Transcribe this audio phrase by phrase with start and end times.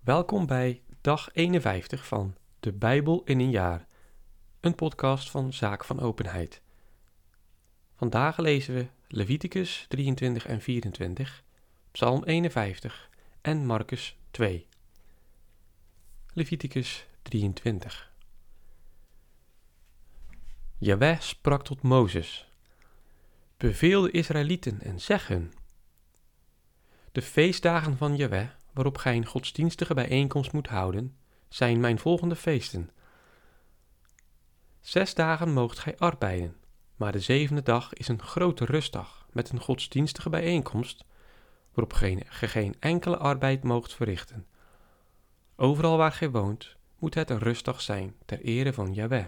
[0.00, 3.86] Welkom bij dag 51 van De Bijbel in een jaar,
[4.60, 6.62] een podcast van Zaak van Openheid.
[7.96, 11.42] Vandaag lezen we Leviticus 23 en 24,
[11.90, 13.10] Psalm 51
[13.40, 14.66] en Marcus 2.
[16.32, 18.12] Leviticus 23.
[20.78, 22.48] Jaweh sprak tot Mozes:
[23.56, 25.52] Beveel de Israëlieten en zeg hun:
[27.12, 31.16] De feestdagen van Jaweh waarop gij een godsdienstige bijeenkomst moet houden,
[31.48, 32.90] zijn mijn volgende feesten.
[34.80, 36.56] Zes dagen moogt gij arbeiden,
[36.96, 41.04] maar de zevende dag is een grote rustdag met een godsdienstige bijeenkomst,
[41.72, 41.92] waarop
[42.28, 44.46] geen enkele arbeid moogt verrichten.
[45.56, 49.26] Overal waar gij woont, moet het een rustdag zijn ter ere van Yahweh.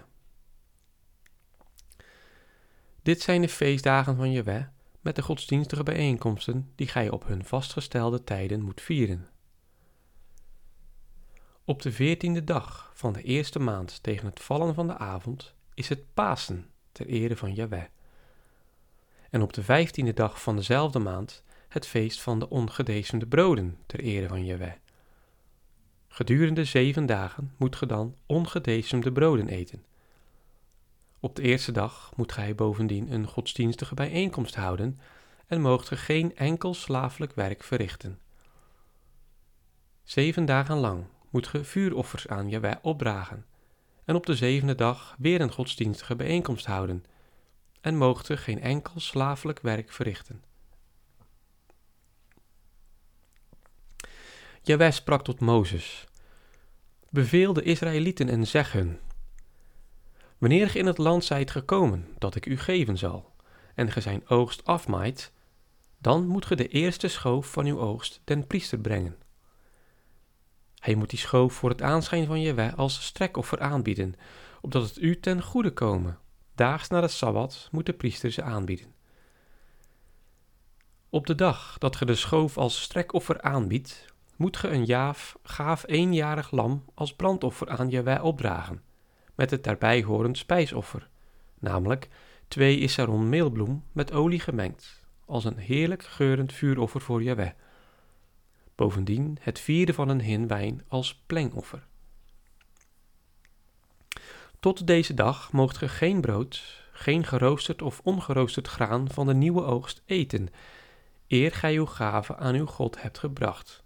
[3.02, 4.66] Dit zijn de feestdagen van Yahweh
[5.00, 9.31] met de godsdienstige bijeenkomsten die gij op hun vastgestelde tijden moet vieren.
[11.64, 15.88] Op de veertiende dag van de eerste maand tegen het vallen van de avond is
[15.88, 17.84] het Pasen ter ere van Yahweh.
[19.30, 24.00] En op de vijftiende dag van dezelfde maand het feest van de ongedecemde broden ter
[24.00, 24.72] ere van Yahweh.
[26.08, 29.84] Gedurende zeven dagen moet ge dan ongedecemde broden eten.
[31.20, 34.98] Op de eerste dag moet gij bovendien een godsdienstige bijeenkomst houden
[35.46, 38.18] en moogt ge geen enkel slavelijk werk verrichten.
[40.04, 43.46] Zeven dagen lang moet ge vuuroffers aan Jahweh opdragen,
[44.04, 47.04] en op de zevende dag weer een godsdienstige bijeenkomst houden,
[47.80, 50.42] en moogt ge geen enkel slavelijk werk verrichten.
[54.62, 56.06] Jahweh sprak tot Mozes,
[57.10, 58.98] beveel de Israëlieten en zeg hun,
[60.38, 63.34] Wanneer ge in het land zijt gekomen dat ik u geven zal,
[63.74, 65.32] en ge zijn oogst afmaait,
[65.98, 69.16] dan moet ge de eerste schoof van uw oogst den priester brengen.
[70.82, 74.14] Hij moet die schoof voor het aanschijn van Jewe als strekoffer aanbieden,
[74.60, 76.18] opdat het u ten goede komen.
[76.54, 78.94] Daags na de Sabbat moet de priester ze aanbieden.
[81.10, 84.04] Op de dag dat ge de schoof als strekoffer aanbiedt,
[84.36, 88.82] moet ge een jaaf, gaaf eenjarig lam als brandoffer aan Jewe opdragen,
[89.34, 91.08] met het daarbij horend spijsoffer,
[91.58, 92.08] namelijk
[92.48, 97.54] twee issaron meelbloem met olie gemengd, als een heerlijk geurend vuuroffer voor Jewe.
[98.74, 101.86] Bovendien het vierde van een hin wijn als plengoffer.
[104.60, 109.62] Tot deze dag moogt ge geen brood, geen geroosterd of ongeroosterd graan van de nieuwe
[109.62, 110.48] oogst eten,
[111.26, 113.84] eer gij uw gave aan uw God hebt gebracht.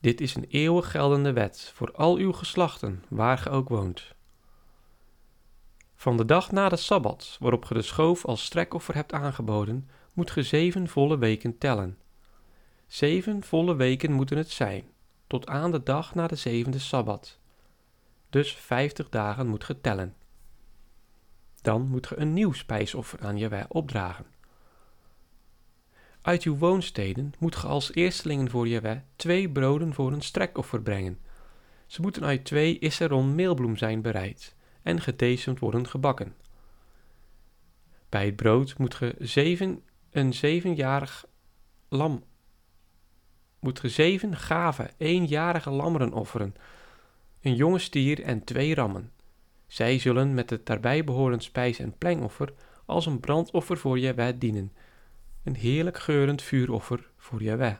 [0.00, 4.14] Dit is een eeuwig geldende wet voor al uw geslachten, waar ge ook woont.
[5.94, 10.30] Van de dag na de Sabbat, waarop ge de schoof als strekoffer hebt aangeboden, moet
[10.30, 11.98] ge zeven volle weken tellen.
[12.90, 14.84] Zeven volle weken moeten het zijn,
[15.26, 17.38] tot aan de dag na de zevende Sabbat.
[18.30, 20.14] Dus vijftig dagen moet ge tellen.
[21.62, 24.26] Dan moet ge een nieuw spijsoffer aan Jaweh opdragen.
[26.22, 31.18] Uit uw woonsteden moet ge als eerstelingen voor Jaweh twee broden voor een strekoffer brengen.
[31.86, 36.34] Ze moeten uit twee isseron meelbloem zijn bereid en gedecemd worden gebakken.
[38.08, 41.26] Bij het brood moet ge zeven, een zevenjarig
[41.88, 42.28] lam
[43.60, 46.54] moet ge zeven gave, eenjarige lammeren offeren,
[47.42, 49.12] een jonge stier en twee rammen.
[49.66, 52.52] Zij zullen met het daarbij behorend spijs- en plengoffer
[52.86, 54.72] als een brandoffer voor Jahweh dienen,
[55.44, 57.76] een heerlijk geurend vuuroffer voor Jahweh.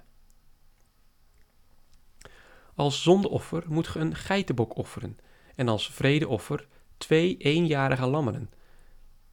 [2.74, 5.19] Als zondeoffer moet ge een geitenbok offeren
[5.54, 8.50] en als vredeoffer twee eenjarige lammeren.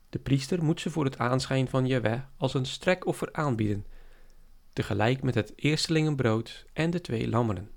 [0.09, 3.85] De priester moet ze voor het aanschijn van Jahweh als een strekoffer aanbieden,
[4.77, 7.71] tegelijk met het eerstelingenbrood en de twee lammeren.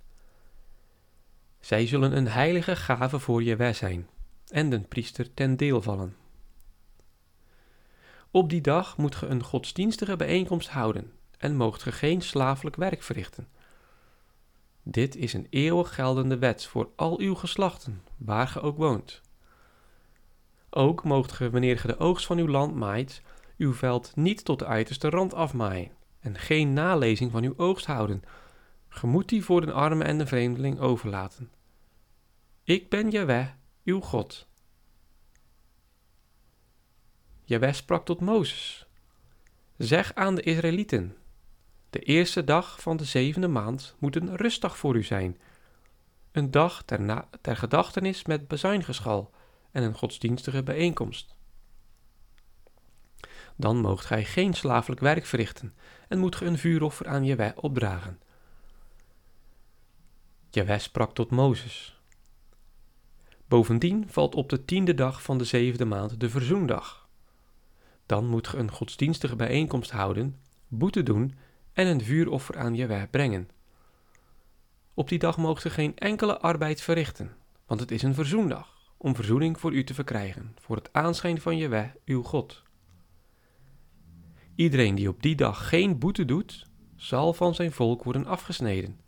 [1.60, 4.08] Zij zullen een heilige gave voor Jewe zijn
[4.48, 6.16] en den priester ten deel vallen.
[8.30, 13.02] Op die dag moet ge een godsdienstige bijeenkomst houden en moogt ge geen slavelijk werk
[13.02, 13.48] verrichten.
[14.82, 19.20] Dit is een eeuwig geldende wet voor al uw geslachten, waar ge ook woont.
[20.70, 23.22] Ook moogt ge, wanneer ge de oogst van uw land maait,
[23.56, 28.22] uw veld niet tot de uiterste rand afmaaien en geen nalezing van uw oogst houden.
[28.88, 31.50] Ge moet die voor de arme en de vreemdeling overlaten.
[32.64, 33.48] Ik ben Jaweh,
[33.84, 34.48] uw God.
[37.44, 38.86] Jaweh sprak tot Mozes.
[39.76, 41.16] Zeg aan de Israëlieten,
[41.90, 45.40] de eerste dag van de zevende maand moet een rustdag voor u zijn.
[46.32, 46.82] Een dag
[47.40, 49.30] ter, gedachtenis met bezuingeschal
[49.70, 51.34] en een godsdienstige bijeenkomst.
[53.56, 55.74] Dan moogt gij geen slavelijk werk verrichten
[56.10, 58.20] en moet ge een vuuroffer aan Jewe opdragen.
[60.50, 62.00] Jaweh sprak tot Mozes.
[63.48, 67.08] Bovendien valt op de tiende dag van de zevende maand de verzoendag.
[68.06, 71.34] Dan moet ge een godsdienstige bijeenkomst houden, boete doen
[71.72, 73.48] en een vuuroffer aan Jaweh brengen.
[74.94, 77.36] Op die dag moogt ge geen enkele arbeid verrichten,
[77.66, 81.56] want het is een verzoendag, om verzoening voor u te verkrijgen, voor het aanschijn van
[81.56, 82.62] Jaweh, uw God.
[84.60, 86.66] Iedereen die op die dag geen boete doet,
[86.96, 89.00] zal van zijn volk worden afgesneden.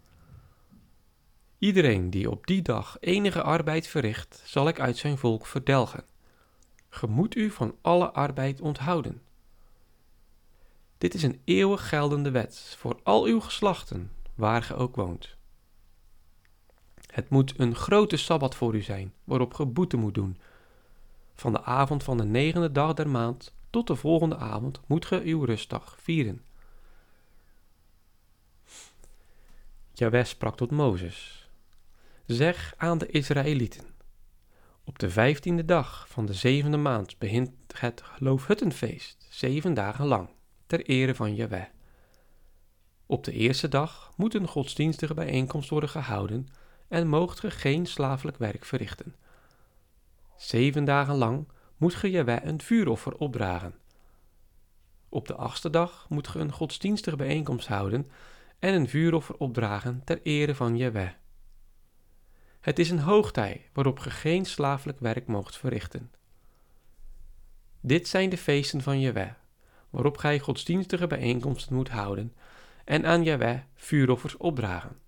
[1.58, 6.04] Iedereen die op die dag enige arbeid verricht, zal ik uit zijn volk verdelgen.
[6.88, 9.22] Ge moet u van alle arbeid onthouden.
[10.98, 15.36] Dit is een eeuwig geldende wet voor al uw geslachten, waar ge ook woont.
[17.06, 20.38] Het moet een grote sabbat voor u zijn, waarop ge boete moet doen.
[21.34, 25.20] Van de avond van de negende dag der maand tot de volgende avond moet ge
[25.24, 26.44] uw rustdag vieren.
[29.92, 31.50] Jawes sprak tot Mozes:
[32.26, 33.84] Zeg aan de Israëlieten:
[34.84, 40.28] Op de vijftiende dag van de zevende maand begint het Loofhuttenfeest, zeven dagen lang,
[40.66, 41.66] ter ere van Jaweh.
[43.06, 46.48] Op de eerste dag moet een godsdienstige bijeenkomst worden gehouden
[46.88, 49.14] en moogt ge geen slavelijk werk verrichten.
[50.36, 51.46] Zeven dagen lang
[51.82, 53.74] moet ge Jaweh een vuuroffer opdragen.
[55.08, 58.10] Op de achtste dag moet ge een godsdienstige bijeenkomst houden
[58.58, 61.10] en een vuuroffer opdragen ter ere van Jaweh.
[62.60, 66.10] Het is een hoogtij waarop ge geen slavelijk werk moogt verrichten.
[67.80, 69.32] Dit zijn de feesten van Jaweh,
[69.90, 72.34] waarop gij godsdienstige bijeenkomsten moet houden
[72.84, 74.98] en aan Jaweh vuuroffers opdragen.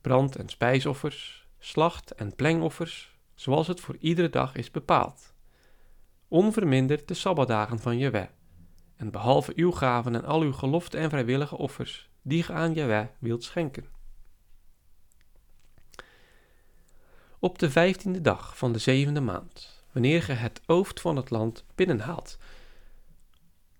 [0.00, 5.29] Brand- en spijsoffers, slacht- en plengoffers, zoals het voor iedere dag is bepaald.
[6.30, 8.28] Onverminderd de sabbatdagen van Jaweh,
[8.96, 13.06] en behalve uw gaven en al uw gelofte en vrijwillige offers, die ge aan Jaweh
[13.18, 13.84] wilt schenken.
[17.38, 21.64] Op de vijftiende dag van de zevende maand, wanneer ge het ooft van het land
[21.74, 22.38] binnenhaalt,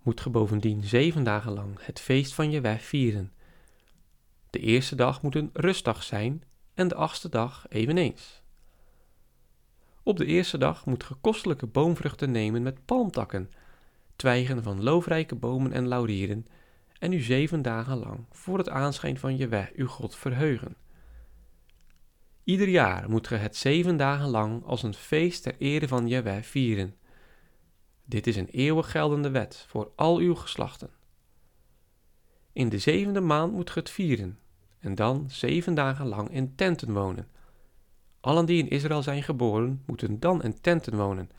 [0.02, 3.32] moet ge bovendien zeven dagen lang het feest van Jaweh vieren.
[4.50, 6.44] De eerste dag moet een rustdag zijn
[6.74, 8.39] en de achtste dag eveneens.
[10.10, 13.50] Op de eerste dag moet ge kostelijke boomvruchten nemen met palmtakken,
[14.16, 16.46] twijgen van loofrijke bomen en laurieren,
[16.98, 20.76] en u zeven dagen lang voor het aanschijn van Jeweh uw God verheugen.
[22.44, 26.42] Ieder jaar moet ge het zeven dagen lang als een feest ter ere van Jeweh
[26.42, 26.94] vieren.
[28.04, 30.90] Dit is een eeuwig geldende wet voor al uw geslachten.
[32.52, 34.38] In de zevende maand moet ge het vieren,
[34.78, 37.38] en dan zeven dagen lang in tenten wonen.
[38.20, 41.30] Allen die in Israël zijn geboren, moeten dan in tenten wonen,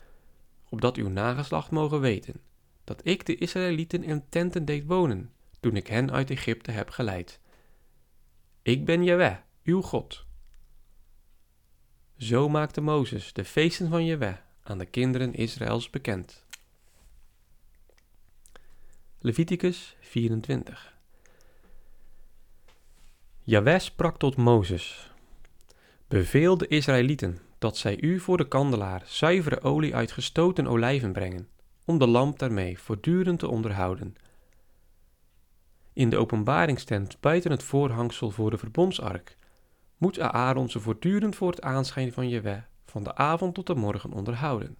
[0.68, 2.40] opdat uw nageslacht mogen weten
[2.84, 7.40] dat ik de Israëlieten in tenten deed wonen, toen ik hen uit Egypte heb geleid.
[8.62, 10.24] Ik ben Jeweh, uw God.
[12.16, 16.44] Zo maakte Mozes de feesten van Jeweh aan de kinderen Israëls bekend.
[19.18, 20.96] Leviticus 24
[23.42, 25.11] Jaweh sprak tot Mozes:
[26.12, 31.48] Beveel de Israëlieten dat zij u voor de kandelaar zuivere olie uit gestoten olijven brengen,
[31.84, 34.14] om de lamp daarmee voortdurend te onderhouden.
[35.92, 39.36] In de openbaringstent buiten het voorhangsel voor de verbondsark
[39.96, 44.12] moet Aaron ze voortdurend voor het aanschijn van Jeweh van de avond tot de morgen
[44.12, 44.78] onderhouden.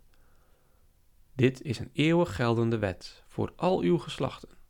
[1.35, 4.62] Dit is een eeuwig geldende wet voor al uw geslachten.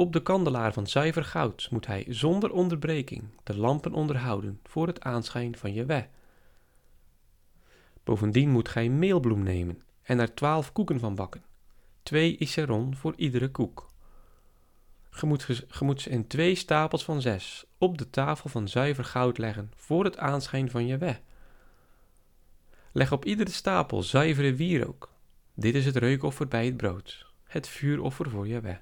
[0.00, 5.00] Op de kandelaar van zuiver goud moet hij zonder onderbreking de lampen onderhouden voor het
[5.00, 6.04] aanschijn van Jeweh.
[8.04, 11.44] Bovendien moet gij meelbloem nemen en er twaalf koeken van bakken,
[12.02, 13.90] twee iseron voor iedere koek.
[15.10, 15.26] Ge
[15.84, 20.04] moet, ze in twee stapels van zes op de tafel van zuiver goud leggen voor
[20.04, 21.16] het aanschijn van Jeweh.
[22.92, 25.12] Leg op iedere stapel zuivere wierook.
[25.54, 28.78] Dit is het reukoffer bij het brood, het vuuroffer voor Jeweh.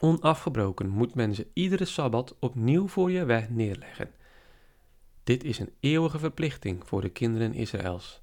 [0.00, 4.10] Onafgebroken moet men ze iedere sabbat opnieuw voor Jeweh neerleggen.
[5.24, 8.22] Dit is een eeuwige verplichting voor de kinderen Israëls.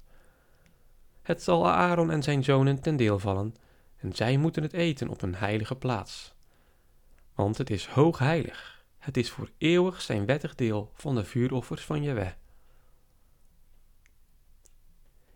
[1.22, 3.54] Het zal Aaron en zijn zonen ten deel vallen,
[3.96, 6.34] en zij moeten het eten op een heilige plaats.
[7.34, 11.84] Want het is hoog heilig, het is voor eeuwig zijn wettig deel van de vuuroffers
[11.84, 12.32] van Jeweh.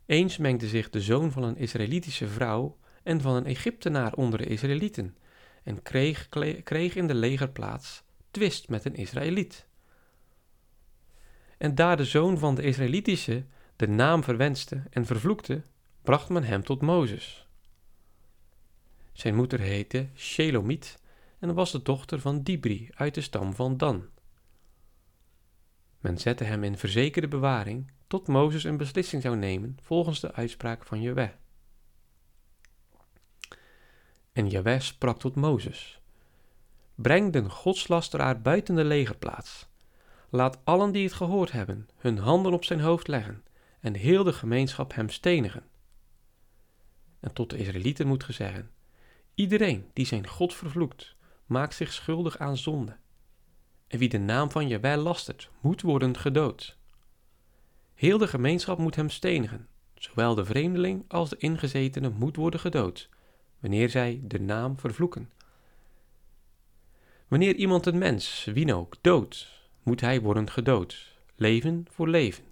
[0.06, 4.46] Eens mengde zich de zoon van een Israëlitische vrouw en van een Egyptenaar onder de
[4.46, 5.16] Israëlieten
[5.62, 6.28] en kreeg,
[6.64, 9.66] kreeg in de legerplaats twist met een Israëliet.
[11.58, 13.44] En daar de zoon van de Israëlitische
[13.76, 15.62] de naam verwenste en vervloekte,
[16.02, 17.46] bracht men hem tot Mozes.
[19.12, 20.98] Zijn moeder heette Shelomiet
[21.38, 24.08] en was de dochter van Dibri uit de stam van Dan.
[26.00, 30.84] Men zette hem in verzekerde bewaring tot Mozes een beslissing zou nemen volgens de uitspraak
[30.84, 31.32] van Jewe.
[34.32, 36.00] En Jewe sprak tot Mozes:
[36.94, 39.66] Breng den godslasteraar buiten de legerplaats.
[40.30, 43.44] Laat allen die het gehoord hebben hun handen op zijn hoofd leggen
[43.80, 45.64] en heel de gemeenschap hem stenigen.
[47.20, 48.70] En tot de Israëlieten moet gezeggen:
[49.34, 52.96] Iedereen die zijn God vervloekt, maakt zich schuldig aan zonde.
[53.86, 56.76] En wie de naam van Jawel lastert, moet worden gedood.
[57.94, 63.08] Heel de gemeenschap moet hem stenigen, zowel de vreemdeling als de ingezetene moet worden gedood,
[63.62, 65.30] wanneer zij de naam vervloeken.
[67.28, 69.48] Wanneer iemand een mens, wie ook, doodt,
[69.82, 72.44] moet hij worden gedood, leven voor leven.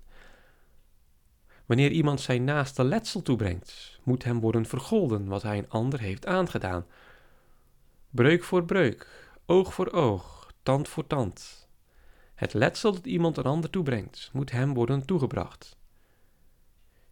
[1.67, 6.27] Wanneer iemand zijn naaste letsel toebrengt, moet hem worden vergolden wat hij een ander heeft
[6.27, 6.87] aangedaan.
[8.11, 11.69] Breuk voor breuk, oog voor oog, tand voor tand.
[12.35, 15.77] Het letsel dat iemand een ander toebrengt, moet hem worden toegebracht.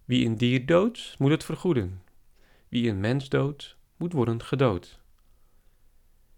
[0.04, 2.02] Wie een dier doodt, moet het vergoeden.
[2.68, 5.00] Wie een mens doodt, moet worden gedood.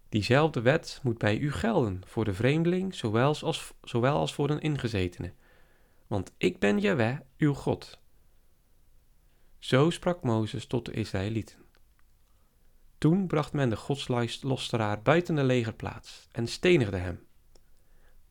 [0.09, 4.61] Diezelfde wet moet bij u gelden voor de vreemdeling, zowel als, zowel als voor een
[4.61, 5.33] ingezetene.
[6.07, 7.99] Want ik ben Jaweh, uw God.
[9.59, 11.57] Zo sprak Mozes tot de Israëlieten.
[12.97, 17.25] Toen bracht men de godslosteraar buiten de legerplaats en stenigde hem.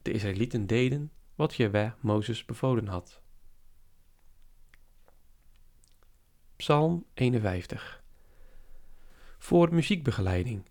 [0.03, 3.21] De Israëlieten deden wat Jaweh Mozes bevolen had.
[6.57, 8.00] Psalm 51
[9.43, 10.65] Voor muziekbegeleiding.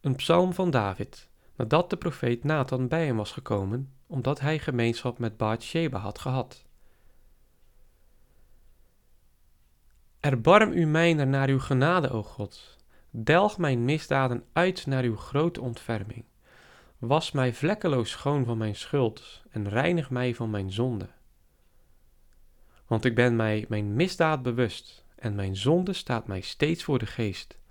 [0.00, 5.18] Een psalm van David, nadat de profeet Nathan bij hem was gekomen, omdat hij gemeenschap
[5.18, 6.64] met Bathsheba had gehad.
[10.20, 12.76] Erbarm u mijner naar uw genade, o God.
[13.10, 16.24] Delg mijn misdaden uit naar uw grote ontferming.
[16.98, 21.08] Was mij vlekkeloos schoon van mijn schuld en reinig mij van mijn zonde.
[22.86, 27.06] Want ik ben mij mijn misdaad bewust en mijn zonde staat mij steeds voor de
[27.06, 27.62] geest.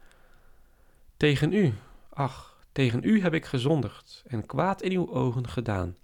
[1.23, 1.73] Tegen u,
[2.09, 5.97] ach, tegen u heb ik gezondigd en kwaad in uw ogen gedaan.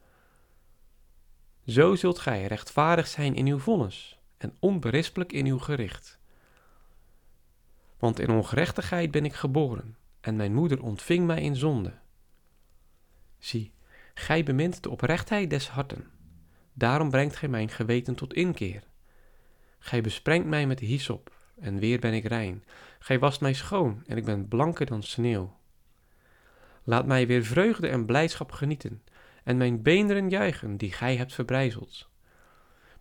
[1.65, 6.19] Zo zult gij rechtvaardig zijn in uw vonnis en onberispelijk in uw gericht.
[7.97, 11.93] Want in ongerechtigheid ben ik geboren, en mijn moeder ontving mij in zonde.
[13.37, 13.73] Zie,
[14.13, 16.11] gij bemint de oprechtheid des harten.
[16.73, 18.83] Daarom brengt gij mijn geweten tot inkeer.
[19.79, 22.63] Gij besprengt mij met hyssop, en weer ben ik rein.
[22.99, 25.57] Gij wast mij schoon, en ik ben blanker dan sneeuw.
[26.83, 29.03] Laat mij weer vreugde en blijdschap genieten,
[29.43, 32.09] en mijn beenderen juichen, die gij hebt verbrijzeld.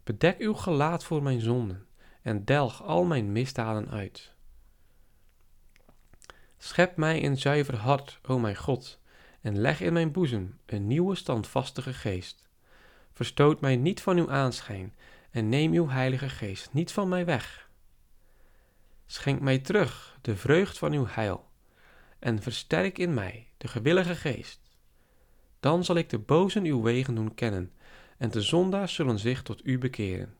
[0.04, 1.86] Bedek uw gelaat voor mijn zonden,
[2.22, 4.32] en delg al mijn misdaden uit.
[6.56, 9.00] Schep mij een zuiver hart, o mijn God,
[9.40, 12.48] en leg in mijn boezem een nieuwe standvastige geest.
[13.12, 14.94] Verstoot mij niet van uw aanschijn,
[15.30, 17.67] en neem uw heilige geest niet van mij weg.
[19.10, 21.50] Schenk mij terug de vreugd van uw heil,
[22.18, 24.60] en versterk in mij de gewillige geest.
[25.60, 27.72] Dan zal ik de bozen uw wegen doen kennen,
[28.18, 30.36] en de zondaars zullen zich tot u bekeren.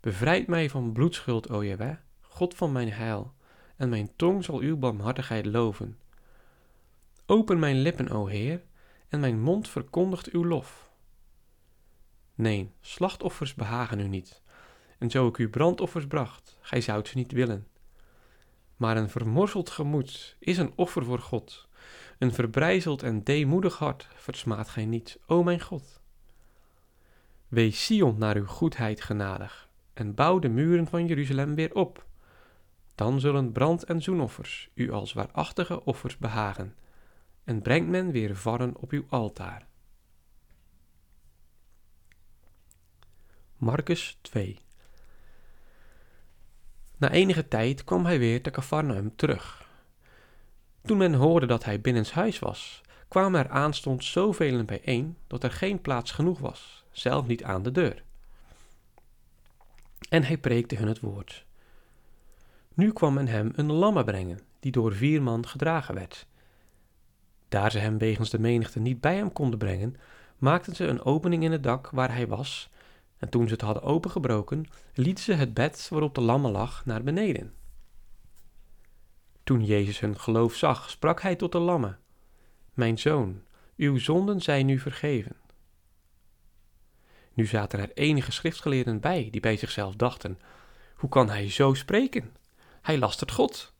[0.00, 3.34] Bevrijd mij van bloedschuld, o Jewe, God van mijn heil,
[3.76, 5.98] en mijn tong zal uw barmhartigheid loven.
[7.26, 8.62] Open mijn lippen, o Heer,
[9.08, 10.90] en mijn mond verkondigt uw lof.
[12.34, 14.42] Nee, slachtoffers behagen u niet,
[15.00, 17.66] en zo ik u brandoffers bracht, gij zoudt ze niet willen.
[18.76, 21.68] Maar een vermorzeld gemoed is een offer voor God.
[22.18, 26.00] Een verbrijzeld en deemoedig hart versmaat gij niet, o mijn God.
[27.48, 32.06] Wees Sion naar uw goedheid genadig, en bouw de muren van Jeruzalem weer op.
[32.94, 36.74] Dan zullen brand- en zoenoffers u als waarachtige offers behagen,
[37.44, 39.66] en brengt men weer varren op uw altaar.
[43.56, 44.58] Marcus 2
[47.00, 49.68] Na enige tijd kwam hij weer te Cafarnaum terug.
[50.82, 55.80] Toen men hoorde dat hij binnenshuis was, kwamen er aanstond zoveel bijeen dat er geen
[55.80, 58.02] plaats genoeg was, zelf niet aan de deur.
[60.08, 61.44] En hij preekte hun het woord.
[62.74, 66.26] Nu kwam men hem een lamme brengen, die door vier man gedragen werd.
[67.48, 69.96] Daar ze hem wegens de menigte niet bij hem konden brengen,
[70.38, 72.70] maakten ze een opening in het dak waar hij was,
[73.20, 77.02] en toen ze het hadden opengebroken, lieten ze het bed waarop de lamme lag naar
[77.02, 77.54] beneden.
[79.44, 81.96] Toen Jezus hun geloof zag, sprak hij tot de lamme:
[82.74, 83.42] Mijn zoon,
[83.76, 85.36] uw zonden zijn nu vergeven.
[87.34, 90.38] Nu zaten er enige schriftgeleerden bij die bij zichzelf dachten:
[90.94, 92.36] Hoe kan hij zo spreken?
[92.82, 93.72] Hij lastert God.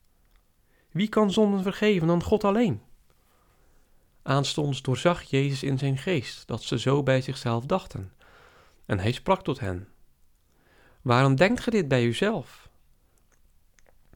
[0.91, 2.81] Wie kan zonden vergeven dan God alleen?
[4.21, 8.11] Aanstonds doorzag Jezus in zijn geest dat ze zo bij zichzelf dachten.
[8.91, 9.87] En hij sprak tot hen:
[11.01, 12.69] Waarom denkt ge dit bij uzelf?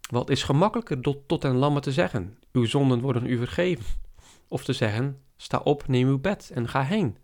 [0.10, 3.86] Wat is gemakkelijker tot, tot een lamme te zeggen: Uw zonden worden u vergeven?
[4.48, 7.17] Of te zeggen: Sta op, neem uw bed en ga heen.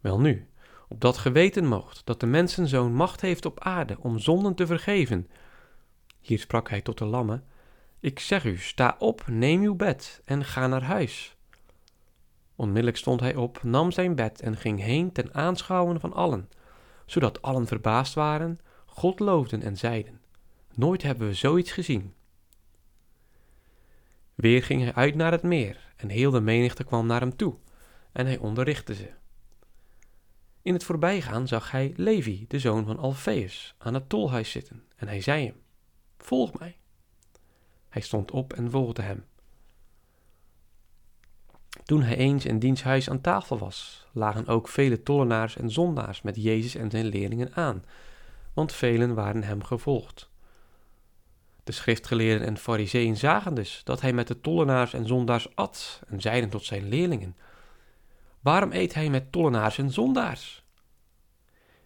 [0.00, 0.48] Welnu,
[0.88, 5.28] opdat ge weten moogt dat de mensenzoon macht heeft op aarde om zonden te vergeven.
[6.20, 7.42] Hier sprak hij tot de lamme:
[8.00, 11.36] Ik zeg u, sta op, neem uw bed en ga naar huis.
[12.58, 16.48] Onmiddellijk stond hij op, nam zijn bed en ging heen ten aanschouwen van allen,
[17.06, 20.20] zodat allen verbaasd waren, God loofden en zeiden:
[20.74, 22.14] Nooit hebben we zoiets gezien.
[24.34, 27.56] Weer ging hij uit naar het meer, en heel de menigte kwam naar hem toe,
[28.12, 29.10] en hij onderrichtte ze.
[30.62, 35.08] In het voorbijgaan zag hij Levi, de zoon van Alfeus, aan het tolhuis zitten, en
[35.08, 35.62] hij zei hem:
[36.18, 36.76] Volg mij.
[37.88, 39.24] Hij stond op en volgde hem.
[41.88, 46.22] Toen hij eens in diens huis aan tafel was, lagen ook vele tollenaars en zondaars
[46.22, 47.84] met Jezus en zijn leerlingen aan,
[48.52, 50.30] want velen waren hem gevolgd.
[51.64, 56.20] De schriftgeleerden en fariseeën zagen dus dat hij met de tollenaars en zondaars at en
[56.20, 57.36] zeiden tot zijn leerlingen:
[58.40, 60.64] Waarom eet hij met tollenaars en zondaars?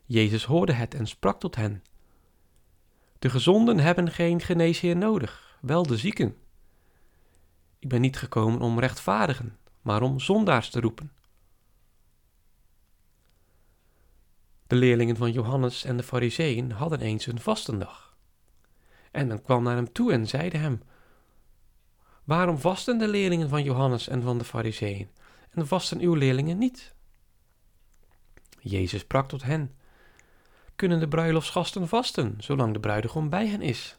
[0.05, 1.83] Jezus hoorde het en sprak tot hen:
[3.19, 6.37] De gezonden hebben geen geneesheer nodig, wel de zieken.
[7.79, 11.13] Ik ben niet gekomen om rechtvaardigen, maar om zondaars te roepen.
[14.67, 18.17] De leerlingen van Johannes en de Fariseeën hadden eens een vastendag.
[19.11, 20.83] En men kwam naar hem toe en zeide hem:
[22.25, 25.11] Waarom vasten de leerlingen van Johannes en van de Fariseeën
[25.51, 26.95] en vasten uw leerlingen niet?
[28.61, 29.75] Jezus sprak tot hen:
[30.77, 33.97] Kunnen de bruiloftsgasten vasten, zolang de bruidegom bij hen is?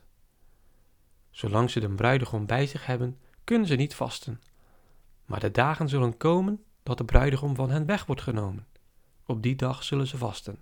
[1.32, 4.42] Zolang ze de bruidegom bij zich hebben, kunnen ze niet vasten.
[5.26, 8.68] Maar de dagen zullen komen dat de bruidegom van hen weg wordt genomen.
[9.26, 10.62] Op die dag zullen ze vasten.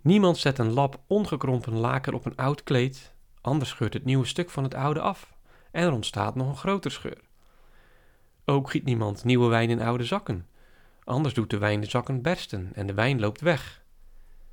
[0.00, 4.50] Niemand zet een lap ongekrompen laken op een oud kleed, anders scheurt het nieuwe stuk
[4.50, 5.34] van het oude af
[5.70, 7.20] en er ontstaat nog een groter scheur.
[8.44, 10.46] Ook giet niemand nieuwe wijn in oude zakken,
[11.04, 13.82] anders doet de wijn de zakken bersten en de wijn loopt weg.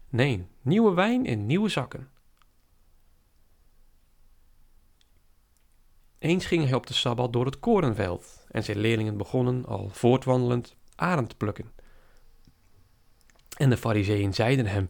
[0.10, 2.10] Nee, nieuwe wijn in nieuwe zakken.
[6.24, 10.76] Eens ging hij op de sabbat door het korenveld en zijn leerlingen begonnen al voortwandelend
[10.96, 11.72] arend te plukken.
[13.58, 14.90] En de fariseeën zeiden hem: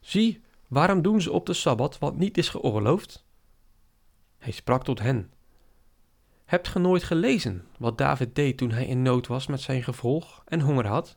[0.00, 3.24] Zie, waarom doen ze op de sabbat wat niet is geoorloofd?
[4.38, 5.32] Hij sprak tot hen:
[6.44, 10.42] Hebt ge nooit gelezen wat David deed toen hij in nood was met zijn gevolg
[10.44, 11.16] en honger had?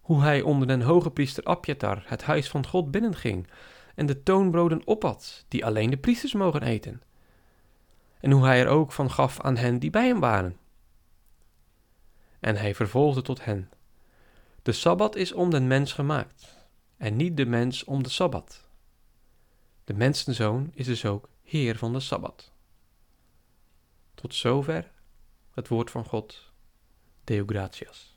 [0.00, 3.48] Hoe hij onder den hoge priester Abjatar het huis van God binnenging
[3.94, 7.02] en de toonbroden opat die alleen de priesters mogen eten
[8.22, 10.56] en hoe hij er ook van gaf aan hen die bij hem waren.
[12.40, 13.70] En hij vervolgde tot hen:
[14.62, 16.56] De sabbat is om den mens gemaakt,
[16.96, 18.68] en niet de mens om de sabbat.
[19.84, 22.52] De mensenzoon is dus ook Heer van de sabbat.
[24.14, 24.90] Tot zover
[25.50, 26.52] het woord van God.
[27.24, 28.11] Deo gratias.